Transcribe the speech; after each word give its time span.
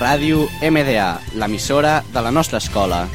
Ràdio 0.00 0.46
MDA, 0.64 1.20
l'emissora 1.36 2.02
de 2.08 2.20
la 2.24 2.30
nostra 2.30 2.56
escola. 2.56 3.06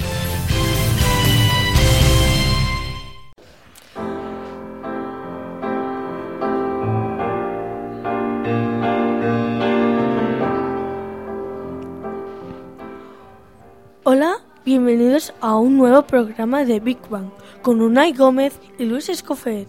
Hola, 14.03 14.35
bienvenidos 14.63 15.33
a 15.41 15.55
un 15.55 15.77
nuevo 15.77 16.03
programa 16.03 16.65
de 16.65 16.79
Big 16.79 16.99
Bang 17.09 17.31
con 17.63 17.81
Unai 17.81 18.13
Gómez 18.13 18.59
y 18.77 18.85
Luis 18.85 19.09
Escofet. 19.09 19.67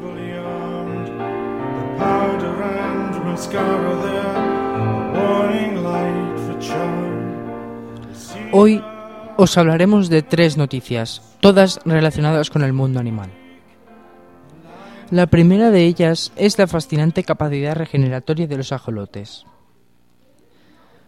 fully 0.00 0.32
armed. 0.32 1.06
The 1.06 1.98
powder 1.98 2.62
and 2.62 3.24
mascara 3.26 3.94
there, 4.02 4.61
Hoy 8.52 8.82
os 9.38 9.56
hablaremos 9.56 10.10
de 10.10 10.22
tres 10.22 10.56
noticias, 10.56 11.22
todas 11.40 11.80
relacionadas 11.86 12.50
con 12.50 12.62
el 12.62 12.74
mundo 12.74 13.00
animal. 13.00 13.30
La 15.10 15.26
primera 15.26 15.70
de 15.70 15.84
ellas 15.84 16.32
es 16.36 16.58
la 16.58 16.66
fascinante 16.66 17.24
capacidad 17.24 17.74
regeneratoria 17.74 18.46
de 18.46 18.56
los 18.56 18.72
ajolotes. 18.72 19.46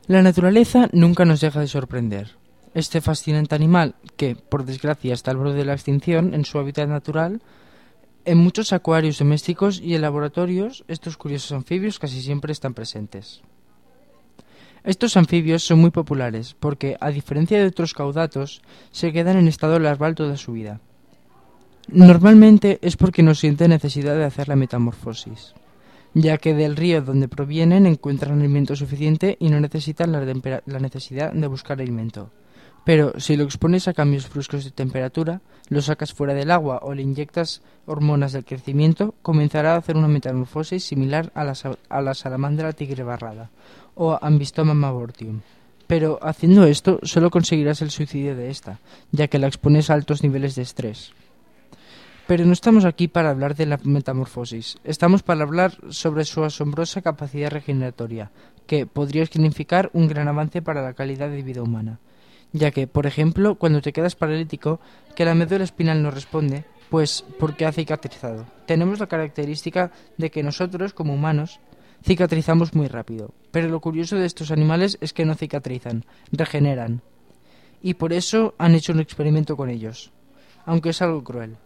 La 0.07 0.23
naturaleza 0.23 0.89
nunca 0.93 1.25
nos 1.25 1.41
deja 1.41 1.61
de 1.61 1.69
sorprender. 1.69 2.37
Este 2.75 3.01
fascinante 3.01 3.55
animal, 3.55 3.95
que 4.17 4.37
por 4.37 4.65
desgracia 4.65 5.15
está 5.15 5.31
al 5.31 5.37
borde 5.37 5.55
de 5.55 5.65
la 5.65 5.75
extinción 5.75 6.35
en 6.35 6.45
su 6.45 6.59
hábitat 6.59 6.89
natural, 6.89 7.41
en 8.25 8.39
muchos 8.39 8.73
acuarios 8.73 9.19
domésticos 9.19 9.81
y 9.81 9.95
en 9.95 10.03
laboratorios 10.03 10.85
estos 10.89 11.17
curiosos 11.17 11.53
anfibios 11.53 11.99
casi 11.99 12.21
siempre 12.21 12.53
están 12.53 12.75
presentes. 12.75 13.43
Estos 14.85 15.17
anfibios 15.17 15.65
son 15.65 15.79
muy 15.79 15.91
populares 15.91 16.55
porque, 16.61 16.99
a 17.01 17.11
diferencia 17.11 17.59
de 17.59 17.67
otros 17.67 17.95
caudatos, 17.95 18.61
se 18.91 19.13
quedan 19.13 19.39
en 19.39 19.49
estado 19.49 19.79
larval 19.79 20.15
toda 20.15 20.37
su 20.37 20.53
vida. 20.53 20.81
Normalmente 21.89 22.79
es 22.83 22.97
porque 22.97 23.23
no 23.23 23.35
sienten 23.35 23.71
necesidad 23.71 24.15
de 24.15 24.25
hacer 24.25 24.49
la 24.49 24.57
metamorfosis, 24.57 25.55
ya 26.13 26.37
que 26.37 26.55
del 26.55 26.77
río 26.77 27.01
donde 27.01 27.29
provienen 27.29 27.87
encuentran 27.87 28.39
alimento 28.39 28.77
suficiente 28.77 29.37
y 29.41 29.49
no 29.49 29.59
necesitan 29.59 30.13
la, 30.13 30.21
la 30.67 30.79
necesidad 30.79 31.33
de 31.33 31.47
buscar 31.47 31.81
alimento. 31.81 32.31
Pero 32.85 33.19
si 33.19 33.37
lo 33.37 33.45
expones 33.45 33.89
a 33.89 33.95
cambios 33.95 34.31
bruscos 34.31 34.65
de 34.65 34.71
temperatura, 34.71 35.41
lo 35.69 35.81
sacas 35.81 36.13
fuera 36.13 36.35
del 36.35 36.51
agua 36.51 36.81
o 36.83 36.93
le 36.95 37.03
inyectas 37.03 37.63
hormonas 37.87 38.33
del 38.33 38.45
crecimiento, 38.45 39.15
comenzará 39.23 39.75
a 39.75 39.79
hacer 39.79 39.97
una 39.97 40.09
metamorfosis 40.09 40.85
similar 40.85 41.33
a 41.35 41.45
la, 41.45 41.55
a 41.89 42.01
la 42.03 42.15
salamandra 42.15 42.73
tigre 42.75 43.03
barrada 43.03 43.51
o 43.95 44.19
Ambistoma 44.21 44.75
mavortium. 44.75 45.41
Pero 45.87 46.19
haciendo 46.23 46.65
esto 46.65 46.99
solo 47.03 47.31
conseguirás 47.31 47.83
el 47.83 47.91
suicidio 47.91 48.37
de 48.37 48.51
esta, 48.51 48.79
ya 49.13 49.29
que 49.29 49.39
la 49.39 49.47
expones 49.47 49.91
a 49.91 49.95
altos 49.95 50.23
niveles 50.23 50.55
de 50.55 50.63
estrés. 50.63 51.13
Pero 52.27 52.47
no 52.47 52.53
estamos 52.53 52.87
aquí 52.87 53.07
para 53.07 53.31
hablar 53.31 53.55
de 53.55 53.67
la 53.67 53.79
metamorfosis, 53.83 54.79
estamos 54.83 55.23
para 55.23 55.43
hablar 55.43 55.77
sobre 55.91 56.25
su 56.25 56.43
asombrosa 56.43 57.03
capacidad 57.03 57.51
regeneratoria, 57.51 58.31
que 58.67 58.87
podría 58.87 59.27
significar 59.27 59.91
un 59.93 60.09
gran 60.09 60.29
avance 60.29 60.63
para 60.63 60.83
la 60.83 60.95
calidad 60.95 61.29
de 61.29 61.43
vida 61.43 61.63
humana, 61.63 61.99
ya 62.55 62.71
que, 62.71 62.87
por 62.87 63.07
ejemplo, 63.07 63.57
cuando 63.57 63.83
te 63.83 63.93
quedas 63.93 64.15
paralítico, 64.15 64.81
que 65.17 65.25
la 65.25 65.35
médula 65.35 65.65
espinal 65.65 66.03
no 66.03 66.13
responde, 66.13 66.65
pues 66.89 67.25
porque 67.41 67.67
ha 67.67 67.73
cicatrizado. 67.73 68.47
Tenemos 68.67 69.01
la 69.01 69.09
característica 69.09 69.91
de 70.17 70.31
que 70.31 70.45
nosotros, 70.45 70.95
como 70.95 71.15
humanos, 71.15 71.59
cicatrizamos 72.05 72.73
muy 72.73 72.87
rápido, 72.87 73.35
pero 73.51 73.69
lo 73.69 73.81
curioso 73.81 74.17
de 74.17 74.27
estos 74.27 74.53
animales 74.53 74.99
es 75.01 75.13
que 75.13 75.25
no 75.25 75.35
cicatrizan, 75.35 76.05
regeneran. 76.31 77.03
Y 77.83 77.95
por 77.95 78.13
eso 78.13 78.55
han 78.57 78.77
hecho 78.77 78.93
un 78.93 79.01
experimento 79.01 79.57
con 79.57 79.69
ellos, 79.69 80.13
aunque 80.65 80.91
es 80.91 81.03
algo 81.03 81.25
cruel. 81.25 81.57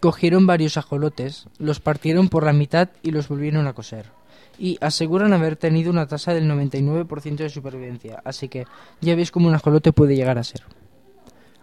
Cogieron 0.00 0.46
varios 0.46 0.78
ajolotes, 0.78 1.48
los 1.58 1.80
partieron 1.80 2.30
por 2.30 2.44
la 2.44 2.54
mitad 2.54 2.88
y 3.02 3.10
los 3.10 3.28
volvieron 3.28 3.66
a 3.66 3.74
coser. 3.74 4.06
Y 4.58 4.76
aseguran 4.80 5.32
haber 5.32 5.56
tenido 5.56 5.90
una 5.90 6.06
tasa 6.06 6.34
del 6.34 6.44
99% 6.50 7.36
de 7.36 7.48
supervivencia, 7.48 8.20
así 8.24 8.48
que 8.48 8.66
ya 9.00 9.14
veis 9.14 9.30
cómo 9.30 9.48
un 9.48 9.54
ajolote 9.54 9.92
puede 9.92 10.16
llegar 10.16 10.38
a 10.38 10.44
ser. 10.44 10.62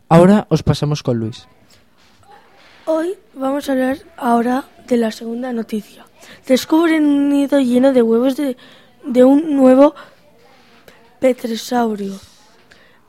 Ahora 0.10 0.48
os 0.50 0.64
pasamos 0.64 1.04
con 1.04 1.18
Luis. 1.20 1.48
Hoy 2.86 3.16
vamos 3.34 3.68
a 3.70 3.74
hablar 3.74 3.98
ahora 4.16 4.64
de 4.88 4.98
la 4.98 5.12
segunda 5.12 5.52
noticia. 5.54 6.06
Descubren 6.48 7.06
un 7.06 7.30
nido 7.30 7.60
lleno 7.60 7.92
de 7.94 8.02
huevos 8.02 8.36
de, 8.38 8.58
de 9.06 9.24
un 9.24 9.56
nuevo 9.56 9.94
petrosaurio. 11.20 12.14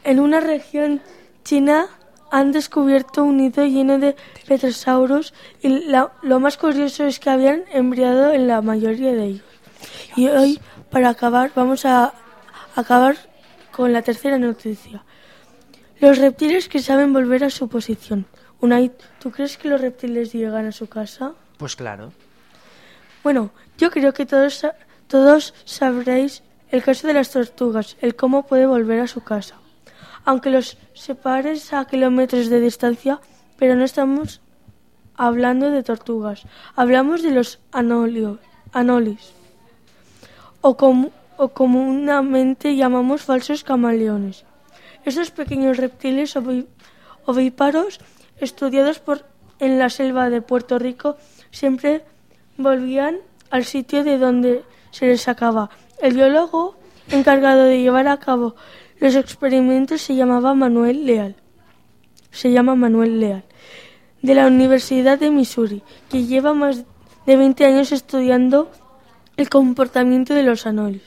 En 0.04 0.20
una 0.20 0.40
región 0.40 1.00
china 1.44 1.86
han 2.30 2.52
descubierto 2.52 3.24
un 3.24 3.38
nido 3.38 3.64
lleno 3.64 3.98
de 3.98 4.16
petrosaurus 4.46 5.32
y 5.62 5.68
la- 5.86 6.12
lo 6.22 6.40
más 6.40 6.56
curioso 6.56 7.04
es 7.04 7.20
que 7.20 7.30
habían 7.30 7.62
embriado 7.72 8.32
en 8.32 8.48
la 8.48 8.60
mayoría 8.60 9.12
de 9.12 9.24
ellos. 9.24 9.42
Y 10.18 10.26
hoy, 10.26 10.58
para 10.90 11.10
acabar, 11.10 11.52
vamos 11.54 11.84
a 11.84 12.12
acabar 12.74 13.16
con 13.70 13.92
la 13.92 14.02
tercera 14.02 14.36
noticia. 14.36 15.04
Los 16.00 16.18
reptiles 16.18 16.68
que 16.68 16.80
saben 16.80 17.12
volver 17.12 17.44
a 17.44 17.50
su 17.50 17.68
posición. 17.68 18.26
Unai, 18.60 18.90
¿tú 19.20 19.30
crees 19.30 19.56
que 19.56 19.68
los 19.68 19.80
reptiles 19.80 20.32
llegan 20.32 20.66
a 20.66 20.72
su 20.72 20.88
casa? 20.88 21.34
Pues 21.56 21.76
claro. 21.76 22.12
Bueno, 23.22 23.50
yo 23.78 23.92
creo 23.92 24.12
que 24.12 24.26
todos, 24.26 24.66
todos 25.06 25.54
sabréis 25.64 26.42
el 26.70 26.82
caso 26.82 27.06
de 27.06 27.14
las 27.14 27.30
tortugas, 27.30 27.96
el 28.00 28.16
cómo 28.16 28.44
puede 28.44 28.66
volver 28.66 28.98
a 29.00 29.06
su 29.06 29.22
casa. 29.22 29.54
Aunque 30.24 30.50
los 30.50 30.78
separes 30.94 31.72
a 31.72 31.84
kilómetros 31.86 32.48
de 32.48 32.58
distancia, 32.58 33.20
pero 33.56 33.76
no 33.76 33.84
estamos 33.84 34.40
hablando 35.14 35.70
de 35.70 35.84
tortugas, 35.84 36.42
hablamos 36.74 37.22
de 37.22 37.30
los 37.30 37.60
anolio- 37.70 38.38
anolis, 38.72 39.32
o, 40.68 41.10
o 41.36 41.48
comúnmente 41.48 42.76
llamamos 42.76 43.22
falsos 43.22 43.64
camaleones. 43.64 44.44
Estos 45.04 45.30
pequeños 45.30 45.76
reptiles 45.76 46.34
ovíparos 47.24 48.00
estudiados 48.40 48.98
por 48.98 49.24
en 49.60 49.78
la 49.78 49.90
selva 49.90 50.30
de 50.30 50.42
Puerto 50.42 50.78
Rico 50.78 51.16
siempre 51.50 52.04
volvían 52.56 53.16
al 53.50 53.64
sitio 53.64 54.04
de 54.04 54.18
donde 54.18 54.64
se 54.90 55.06
les 55.06 55.22
sacaba. 55.22 55.70
El 56.00 56.14
biólogo 56.14 56.76
encargado 57.10 57.64
de 57.64 57.80
llevar 57.80 58.08
a 58.08 58.18
cabo 58.18 58.54
los 59.00 59.14
experimentos 59.14 60.02
se 60.02 60.16
llamaba 60.16 60.54
Manuel 60.54 61.06
Leal. 61.06 61.36
Se 62.30 62.50
llama 62.50 62.74
Manuel 62.74 63.20
Leal, 63.20 63.44
de 64.22 64.34
la 64.34 64.46
Universidad 64.46 65.18
de 65.18 65.30
Missouri, 65.30 65.82
que 66.10 66.26
lleva 66.26 66.52
más 66.52 66.84
de 67.26 67.36
20 67.36 67.64
años 67.64 67.92
estudiando 67.92 68.70
el 69.38 69.48
comportamiento 69.48 70.34
de 70.34 70.42
los 70.42 70.66
anolis. 70.66 71.02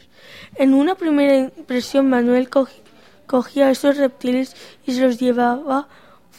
En 0.55 0.73
una 0.73 0.95
primera 0.95 1.35
impresión, 1.37 2.09
Manuel 2.09 2.49
cogía 3.27 3.67
a 3.67 3.71
estos 3.71 3.97
reptiles 3.97 4.55
y 4.85 4.93
se 4.93 5.01
los 5.01 5.19
llevaba 5.19 5.89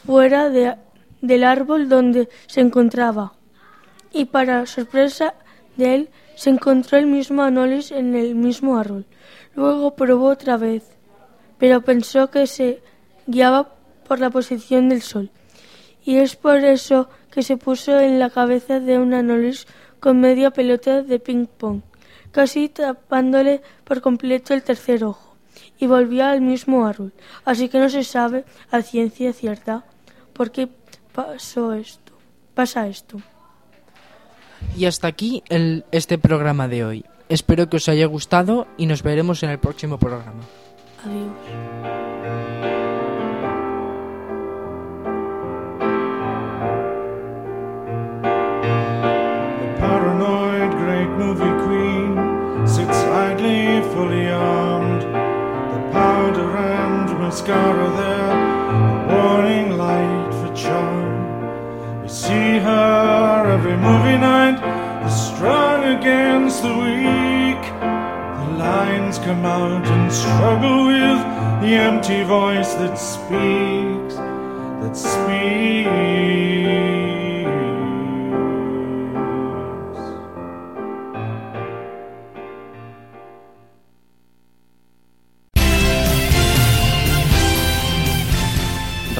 fuera 0.04 0.48
de- 0.48 0.76
del 1.20 1.44
árbol 1.44 1.88
donde 1.88 2.28
se 2.46 2.60
encontraba. 2.60 3.34
Y 4.10 4.24
para 4.24 4.66
sorpresa 4.66 5.34
de 5.76 5.94
él, 5.94 6.08
se 6.34 6.48
encontró 6.48 6.96
el 6.96 7.06
mismo 7.06 7.42
anolis 7.42 7.92
en 7.92 8.14
el 8.14 8.34
mismo 8.34 8.78
árbol. 8.78 9.04
Luego 9.54 9.94
probó 9.94 10.28
otra 10.28 10.56
vez, 10.56 10.84
pero 11.58 11.82
pensó 11.82 12.30
que 12.30 12.46
se 12.46 12.82
guiaba 13.26 13.68
por 14.08 14.18
la 14.18 14.30
posición 14.30 14.88
del 14.88 15.02
sol. 15.02 15.30
Y 16.04 16.16
es 16.16 16.36
por 16.36 16.56
eso 16.64 17.10
que 17.30 17.42
se 17.42 17.58
puso 17.58 18.00
en 18.00 18.18
la 18.18 18.30
cabeza 18.30 18.80
de 18.80 18.98
un 18.98 19.12
anolis 19.12 19.66
con 20.02 20.20
media 20.20 20.50
pelota 20.50 21.02
de 21.02 21.20
ping-pong, 21.20 21.82
casi 22.32 22.68
tapándole 22.68 23.62
por 23.84 24.00
completo 24.00 24.52
el 24.52 24.64
tercer 24.64 25.04
ojo, 25.04 25.36
y 25.78 25.86
volvió 25.86 26.26
al 26.26 26.40
mismo 26.40 26.84
árbol. 26.84 27.12
Así 27.44 27.68
que 27.68 27.78
no 27.78 27.88
se 27.88 28.02
sabe 28.02 28.44
a 28.72 28.82
ciencia 28.82 29.32
cierta 29.32 29.84
por 30.32 30.50
qué 30.50 30.68
pasó 31.14 31.72
esto. 31.72 32.12
Pasa 32.52 32.88
esto. 32.88 33.18
Y 34.76 34.86
hasta 34.86 35.06
aquí 35.06 35.44
el, 35.48 35.84
este 35.92 36.18
programa 36.18 36.66
de 36.66 36.84
hoy. 36.84 37.04
Espero 37.28 37.70
que 37.70 37.76
os 37.76 37.88
haya 37.88 38.06
gustado 38.06 38.66
y 38.76 38.86
nos 38.86 39.04
veremos 39.04 39.44
en 39.44 39.50
el 39.50 39.60
próximo 39.60 39.98
programa. 39.98 40.42
Adiós. 41.04 41.71
Mascara 57.32 57.88
there, 57.96 58.30
a 58.30 59.16
warning 59.16 59.78
light 59.78 60.30
for 60.34 60.54
charm. 60.54 62.02
We 62.02 62.08
see 62.08 62.58
her 62.58 63.50
every 63.50 63.74
movie 63.74 64.18
night, 64.18 64.60
the 65.02 65.08
strong 65.08 65.82
against 65.96 66.62
the 66.62 66.74
weak. 66.84 67.62
The 68.38 68.48
lines 68.58 69.18
come 69.18 69.46
out 69.46 69.86
and 69.86 70.12
struggle 70.12 70.88
with 70.88 71.20
the 71.62 71.72
empty 71.88 72.22
voice 72.22 72.74
that 72.74 72.98
speaks, 72.98 74.14
that 74.82 74.94
speaks. 74.94 76.81